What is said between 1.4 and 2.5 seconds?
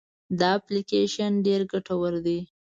ډېر ګټور دی.